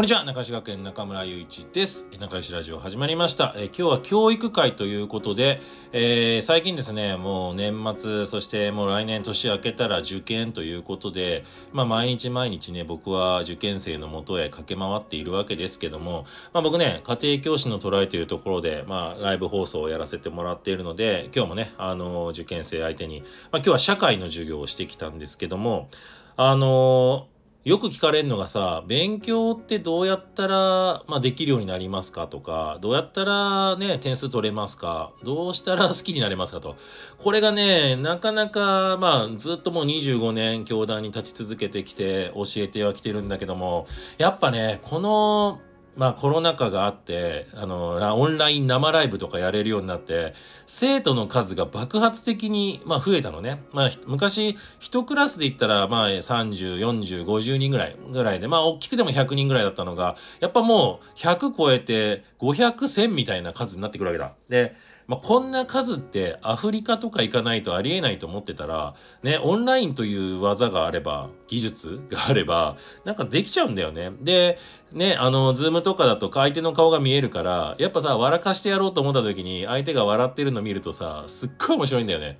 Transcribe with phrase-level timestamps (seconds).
[0.00, 2.06] こんにちは中石学園中村雄一です。
[2.18, 3.52] 中石ラジオ始まりました。
[3.54, 5.60] え今日は教育会ということで、
[5.92, 11.44] えー、最近ですねもう年末そしてもう来年年明けたら受験ということで
[11.74, 16.24] まあ毎日毎日ね僕は受験生のもとへ駆け回っているわけですけども
[16.54, 23.26] まあ僕ね家庭教師のトライというところでまあライブ放送をやらせてもらっているので今日もねあの受験生相手にまあ
[23.58, 25.90] 今日は社会の授業をしてきたんですけども
[26.38, 27.28] あの
[27.62, 36.76] よく聞かれるのがさ、勉強ってどうやったら、まあ、できるようになりますかとか、どうやったらね、点数取れますかどうしたら 好きになれますかと。
[37.18, 45.60] これがね、なかなか、まあ、ずっともう25年教団に立ち続けてきて教えてはきてるんだけども、やっぱね、この
[46.00, 50.32] まあコロナ禍があって、あの、オンライン生ライブとかやれるようになって、
[50.66, 53.62] 生徒の数が爆発的に、まあ増えたのね。
[53.74, 64.32] まあ昔、一クラスで言ったら、まあ30、40、50人ぐらい、ぐらいで、まあ大きくても100人ぐらいだったのが、やっぱもう100超えて500、1000みたいな数になってくるわけだ。
[64.48, 64.74] で、
[65.10, 68.94] まあ、こんな数ってアフリカとか行かないとありえないと思ってたら、
[69.24, 74.12] ね、オンラインという技があれば、技術があれば、なんかできちゃうんだよね。
[74.20, 74.56] で、
[74.92, 82.38] ね、あの、ズームとかだと相手の顔が見えるから、やっぱさ、笑かしてやろうと思った時に、相手が笑ってるの見るとさ、すっごい面白いんだよね。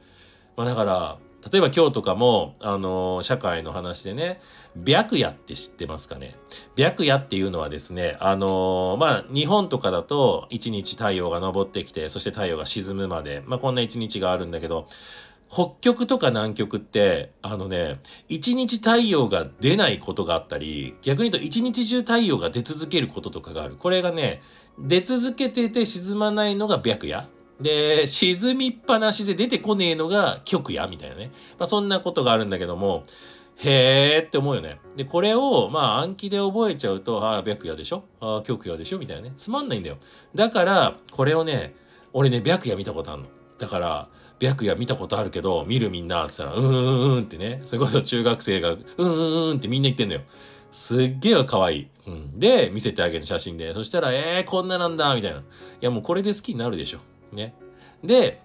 [0.56, 1.18] まあだから、
[1.50, 4.40] 例えば今日とかも、あのー、社会の話でね、
[4.84, 6.36] 白夜って知ってますかね？
[6.76, 14.86] 白夜っていうのはですね、あのー、まあ、日本とかだと、一日太陽が昇ってきて、そして太陽が沈むまで、まあ、こんな一日があるんだけど、
[15.52, 23.74] 北極とか南極って、あのね、一日太陽が出ないことがあったり、逆に言うと一日中太陽が出続けることとかがある。
[23.74, 24.42] これがね、
[24.78, 27.28] 出続けてて沈まないのが白夜。
[27.60, 31.30] で、沈みっぱなしで出てこねえのが極夜みたいなね。
[31.58, 33.04] まあそんなことがあるんだけども、
[33.58, 34.78] へーって思うよね。
[34.96, 38.04] で、これを、まあ暗記で覚えちゃうと、ああ、白夜でしょ？
[38.20, 38.98] ああ、極夜でしょ？
[38.98, 39.34] みたいなね。
[39.36, 39.98] つまんないんだよ。
[40.34, 41.74] だから、これをね、
[42.14, 43.28] 俺ね、白夜見たことあるの。
[43.58, 44.08] だから、
[44.40, 50.22] 白夜見たことあるけど、見るみんなって言ったら、うんうんうんってね、それこそ中学生が、うんうんうんってみんな言ってんのよ。
[50.72, 51.88] すっげえ可愛い。
[52.06, 52.38] うん。
[52.38, 53.74] で、見せてあげる写真で。
[53.74, 55.40] そしたら、えー、こんななんだ、みたいな。
[55.40, 55.42] い
[55.82, 57.00] や、もうこれで好きになるでしょ。
[57.32, 57.54] ね。
[58.02, 58.40] で、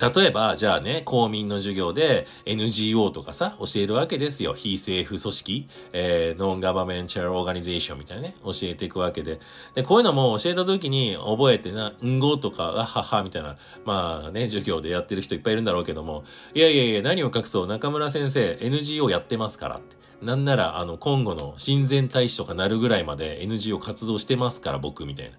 [0.00, 4.54] 例えば、じゃあね、公民の授業で NGO とかさ、教えるわけですよ。
[4.54, 9.40] 非政府組織、えー、 Non-Governmental Organization みたいなね、教えていくわけで。
[9.74, 19.99] で、こういうのも教えた時に覚えてな、んごとか、あははみたいな、まあね、授業でやってる人いっぱいいるんだろうけども、いやいやいや、何を隠そう、中村先生、NGO やってますからって。
[20.22, 25.32] なんなら、あの、今後の親善大使とかなるぐらいまで NGO 活動してますから、僕、みたいな。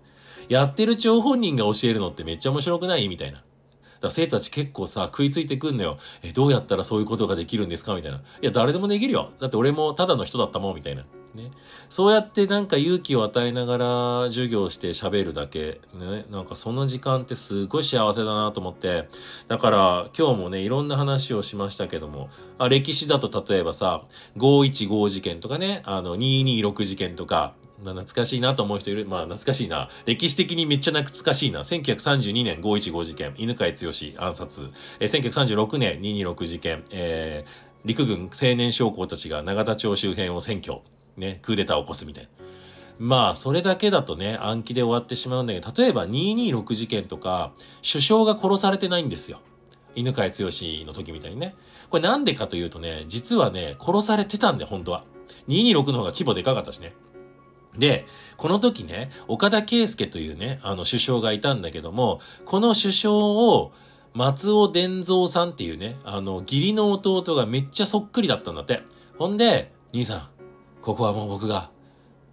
[0.49, 3.07] やってる張本人が教えるのってめっちゃ面白くない？
[3.07, 3.43] みたいな。
[4.01, 5.97] だ生徒たち結構さ、食いついてくんのよ。
[6.23, 7.93] え、どうやったらそういうことができるんですか？
[7.95, 8.17] みたいな。
[8.17, 9.29] いや、誰でもできるよ。
[9.39, 11.05] だって俺もただの人だったもん、みたいな。
[11.35, 11.51] ね。
[11.89, 15.81] そうやってなんか勇気を与えながら授業して喋るだけ。
[15.93, 16.25] ね。
[16.29, 19.07] なんかその時間ってすごい幸せだなと思って。
[19.47, 24.03] だから今日もね、いろんな話をしましたけども、あ歴史だと例えばさ、
[24.37, 27.53] 515事件とかね、あの、226事件とか、
[27.83, 29.05] まあ、懐かしいなと思う人いる。
[29.07, 29.89] まあ、懐かしいな。
[30.05, 31.61] 歴史的にめっちゃ懐かしいな。
[31.61, 33.91] 1932年515事件、犬飼剛
[34.23, 34.69] 暗殺。
[34.99, 40.83] えー、1936年226事件、えー、陸軍青年将校たちが永田町周辺を占拠、
[41.17, 42.29] ね、クーデターを起こすみたいな。
[42.99, 47.51] まあ、それだけだとね、暗記で終わってしまうんだけど、例えば226事件とか、
[47.89, 49.39] 首相が殺されてないんですよ。
[49.95, 50.45] 犬飼剛
[50.85, 51.55] の時みたいにね。
[51.89, 55.03] これなんでかというとね、実はね、殺されてたんだよ、本当は。
[55.47, 56.93] 226の方が規模でかかったしね。
[57.77, 58.05] で、
[58.37, 63.71] この時ね、岡田圭介というね、あの首相がいたんだけども、この首相を
[64.13, 68.83] 松尾伝蔵さんっていうね、あの義理の弟がめっちゃそっくりだったんだって。
[69.17, 70.29] ほんで、兄さん、
[70.81, 71.69] ここはもう僕が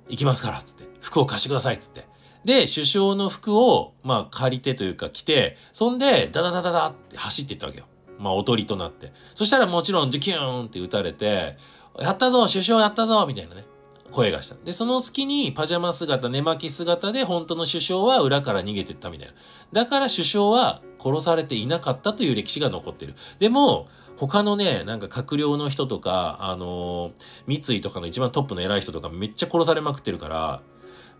[0.08, 0.84] 行きますから、つって。
[1.00, 2.06] 服を貸してください、つって。
[2.44, 7.86] で、首相の服を、まあ借りてというか着て、そんで、ダダダダダって走っていったわけよ。
[8.18, 9.12] まあおとりとなって。
[9.34, 11.56] そしたらもちろん、ジュキューンって撃たれて、
[11.98, 13.66] やったぞ首相やったぞみたいなね。
[14.10, 14.56] 声がした。
[14.64, 19.34] で、その隙にパジャマ姿、寝巻き姿で本当の首相は裏から逃げてったみたいな。
[19.72, 23.14] だから首相は殺されていなかったという歴史が残ってる。
[23.38, 30.60] でも、他のね、なんか閣僚の人とか、あのー、三井とかの一番トップの偉い人とかめっちゃ殺されまくってるから、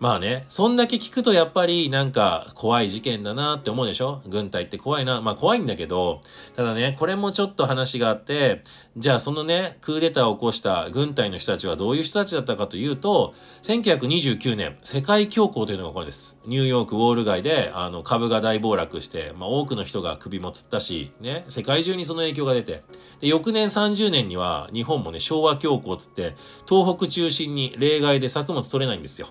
[0.01, 4.23] まあね、そんだけ聞くとやっぱりなんか怖い事件だなって思うでしょ？
[4.29, 5.21] 軍隊って怖いな。
[5.21, 6.21] まあ怖いんだけど、
[6.55, 8.63] ただね、これもちょっと話があって、
[8.97, 13.35] じゃあそのね、クーデターを起こした軍隊の人たちはどういう人たちだったかというと、
[13.65, 16.39] 1929年、世界恐慌というのがこれです。
[16.47, 22.85] ニューヨークウォール街であの株が大暴落して、まあ多くの人が首もつったし、ね、世界中にその影響が出て、
[23.21, 26.37] で翌年30年には日本もね、昭和恐慌つって、
[26.69, 29.27] 東北中心に例外で作物取れないんですよ。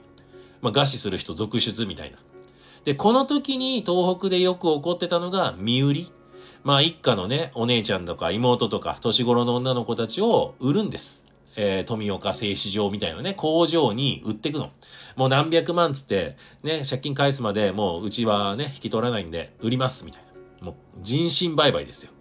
[0.62, 2.18] まあ、餓死する人続出みたいな。
[2.84, 6.12] で、この時に東北でよく起こってたのが身売り。
[6.64, 11.26] まあ一家のね、お姉ちゃんとか妹とか年頃の女の子たちを売るんです。
[11.56, 14.72] えー、富岡製糸場みたいなね、工場に売ってくの。
[15.16, 20.24] もう何百万つって、ね、借金返すまでもううちはね、引き取らないんで売りますみたい
[20.62, 20.68] な。
[20.68, 22.12] もう人身売買ですよ。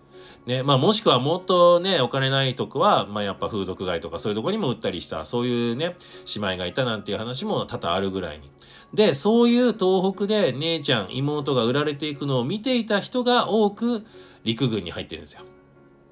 [0.46, 5.96] ね、まあもしくはもっとね、お金ないとこは、まあやっぱ風俗街とかそういうとこにも売ったりした、そういうね、
[6.36, 8.50] 姉妹がいたなんていう話も多々あるぐらいに。
[8.94, 14.06] で、そういう東北で姉ちゃん、妹が売られていくのを見ていた人が多く
[14.44, 15.42] 陸軍に入ってるんですよ。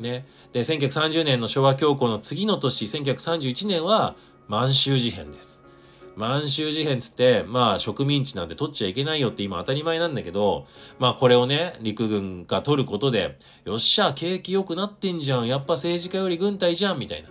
[0.00, 0.26] ね。
[0.52, 4.16] で、1930年の昭和恐慌の次の年、1931年は
[4.48, 5.63] 満州事変です。
[6.16, 10.66] 満州事変つって、まあ植民地なんて取っちゃいけないよって今当たり前なんだけど、
[10.98, 15.46] まあこれをね、陸軍が取ることで、よっしゃ、景気良くなってんじゃん。
[15.46, 17.30] やっぱ政治家より軍隊じゃん、みたいな。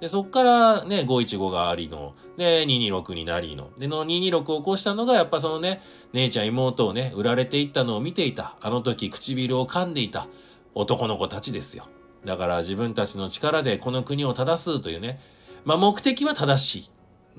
[0.00, 3.70] で、そっからね、515がありの、で、226になりの。
[3.78, 5.80] で、の226を起こしたのが、やっぱそのね、
[6.12, 8.56] 姉ちゃん妹をね、売られていったのを見ていた。
[8.60, 10.26] あの時唇を噛んでいた
[10.74, 11.88] 男の子たちですよ。
[12.24, 15.20] だから自分たちの力でこの国を正すというね、
[15.64, 16.90] まあ目的は正しい。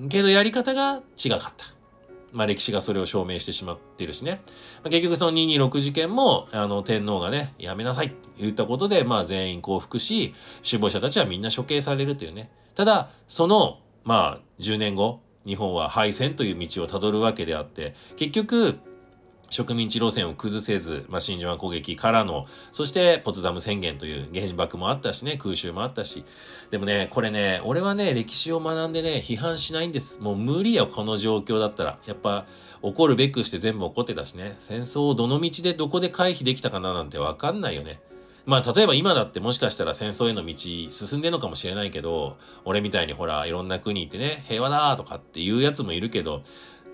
[0.09, 1.65] けどやり方が違かった。
[2.31, 4.41] まあ歴史がそれを証明してしまってるしね。
[4.83, 10.33] まあ、結局その226事件も、あの天皇がね、やめなさいって言ったことで、まあ全員降伏し、
[10.69, 12.49] 首謀者たちはみんな処刑されるというね。
[12.75, 18.79] ただ、その、まあ10年後、日本は敗戦という道をたどるわけであって、結局、
[19.49, 26.25] 植民地路線を崩せず、まあ、真珠湾攻撃からの、そしてポツダム宣言という原爆もあったしね、空襲もあったし。
[26.71, 30.19] でもね、これね、俺はね、歴史を学んでね、批判しないんです。
[30.19, 31.99] もう無理よ、この状況だったら。
[32.05, 32.45] やっぱ、
[32.81, 37.99] 怒るべくして全部起こってたしね、戦争をどの道でどこで回避できたかななんてわかんないよね。
[38.45, 46.41] まあ例えば今だってもしかしたら戦争への道進んでんのかもしれないけど、俺みたいにほらいろんな国行ってね、平和だとかっていうやつもいるけど、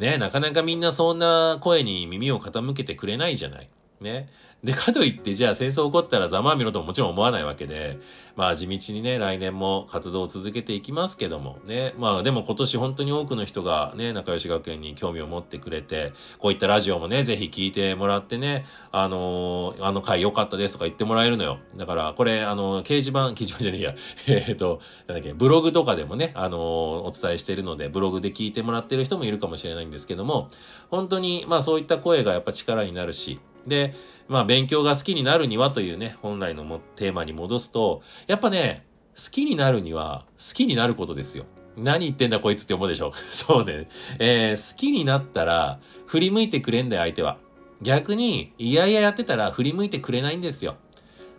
[0.02, 3.70] ね、なかなかみんなそんな声に耳を傾けてくれないじゃない。
[4.02, 4.30] ね。
[4.64, 8.00] で、かといって、じゃあ戦争起こったらざまあみろとももちろん思わないわけで、
[8.36, 11.96] まあ地道にね、来年も活動を続けていきますけども、ね。
[11.98, 21.58] まあでも今年本当に多くの人がね、仲良し学園に興味を持ってくれて、こういったラジオもね、ぜひ聞いてもらってね、あのー、あの回良かったですとか言ってもらえるのよ。
[21.76, 23.96] だから、これ、あのー、掲示板、掲示板じゃねえや、
[24.48, 30.50] えっと、なんだっけ、ブログとかでもね、あのー、お伝えしてるので、ブログで聞いてもらってる人もいるかもしれないんですけども、
[30.92, 33.94] 本当に、まあそういった声がやっぱ力になるし、で、
[34.28, 38.86] まあ勉強が好きになるにはというね、本来のもテーマに戻すと、やっぱね、
[39.16, 41.46] 好きになるには好きになることですよ。
[41.78, 43.90] 何言ってんだこいつって思うでしょ そうね。
[44.20, 47.38] えー、好きになったら振り向いてくれんだよ相手は。
[47.82, 50.76] 逆に、いやいややってたら振り向いてくれないんですよ。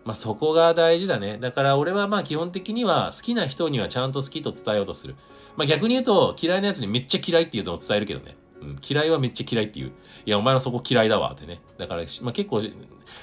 [0.04, 1.38] まあそこが大事だね。
[1.40, 5.14] だから俺はまあ基本的には好きな人にはちゃんと好きと伝えようとする。
[5.56, 8.36] まあ逆に言うと嫌いなやつにめっちゃ嫌いっていうのを伝えるけどね。
[8.62, 9.92] うん、嫌いはめっちゃ嫌いっていう。
[10.24, 11.60] いや、お前はそこ嫌いだわってね。
[11.78, 12.62] だから、まあ、結構、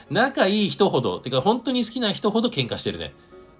[0.09, 3.13] 仲いい人ほど、てか本当に好きな人ほど喧嘩してるね。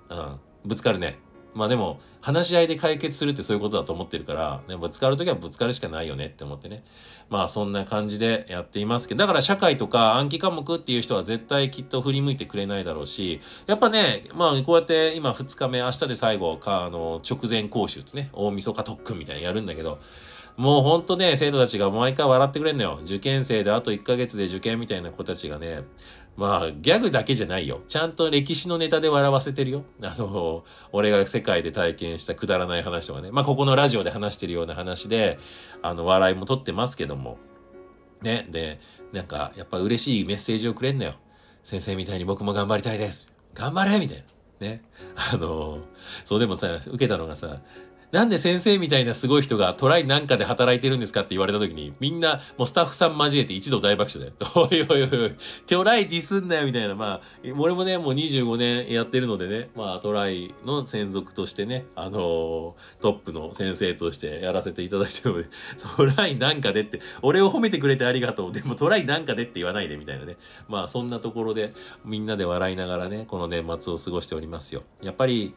[0.10, 0.40] うん。
[0.66, 1.20] ぶつかるね。
[1.54, 6.84] まあでも、話し合いで解決するってそういうことだと思ってるから、ね、ぶつかるときはぶつかるしかないよねって思ってね。
[7.30, 20.00] まあそんな感じでやっていますけど、だから社会とか暗記科目っていう人は絶対きっと振り向いてくれないだろうし、やっぱね、まあこうやって今2日目、明日で最後か、あの、直前講習ってね、大晦日特訓みたいなやるんだけど、
[20.60, 23.00] もうほんとね、生徒たちが毎回笑ってくれんのよ。
[23.06, 25.84] 受験生であと1ヶ月で受験みたいな子たちがね、
[26.36, 27.80] まあ、ギャグだけじゃないよ。
[27.88, 29.86] ちゃんと歴史のネタで笑わせてるよ。
[30.04, 33.32] あの、俺が世界で体験したくだらない話とかね。
[33.32, 35.40] まあ、ここのラジオで話してるような話で、
[35.82, 37.38] あの、笑いも取ってますけども。
[38.22, 38.46] ね。
[38.52, 38.82] で、
[39.14, 41.14] なんか、やっぱ嬉しいメッセージをくれんのよ。
[41.64, 43.32] 先生みたいに僕も頑張りたいです。
[43.54, 44.68] 頑張れみたいな。
[44.68, 44.82] ね。
[45.16, 45.80] あの、
[46.26, 47.62] そうでもさ、受けたのがさ、
[48.12, 54.52] なんで先生みたいなすごい人がトライなんかで働いてるんですかって言われた時に、みんなもうスタッフさん交えて一度大爆笑だよ。
[54.56, 55.36] おいおいおいおい、
[55.68, 56.96] トライディスんなよみたいな。
[56.96, 57.22] まあ、
[57.58, 65.48] 俺もね、もう25年やってるのでね、まあトライの専属としてね、あのー、トップの先生としてやらせていただいてるので、
[65.98, 68.52] トライなんかでって、俺を褒めてくれてありがとう。
[68.52, 70.38] でもトライなんかでって言わないでみたいなね。
[70.68, 71.74] まあそんなところで
[72.04, 74.82] みんなで笑いながらね、この年末を過ごしておりますよ。
[75.04, 75.54] やっぱり、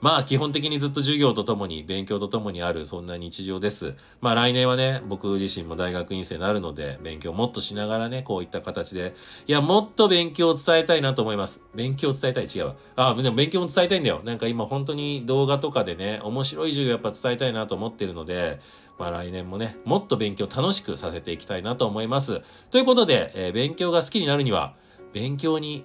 [0.00, 3.94] まあ基本的にずっと授業とともに勉強とともにあるそんな日常です。
[4.20, 9.14] まあ来年はね、僕自身も大学院生になるので、勉強もっとしながらね、こういった形で、
[9.46, 11.62] いや、もっと勉強を伝えたいなと思います。
[11.74, 12.76] 勉強を伝えたい違うわ。
[12.96, 14.20] あ、でも勉強も伝えたいんだよ。
[14.24, 18.60] なんか今本当に動画とかでね、面白い授業やっぱ伝えたいなと思ってるので、
[18.98, 22.42] まあ来年もね、もっと勉強楽しくさせていきたいなと思います。
[22.70, 24.74] ということで、えー、勉強が好きになるには、
[25.12, 25.84] 勉強に、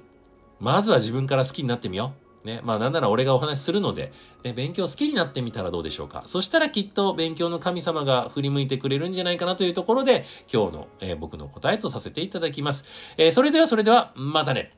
[0.59, 2.30] まずは自分から好きになってみよう。
[2.43, 4.11] ね、まあなんなら俺がお話しするので、
[4.43, 6.23] ね、勉強好きになってみたらどうでしょうか。
[6.25, 12.85] そしたらきっと勉強の神様が振り向いてくれるんじゃないかなというところで、今日の、えー、僕の答えとさせていただきます。
[13.17, 14.71] えー、それではそれでは、またね。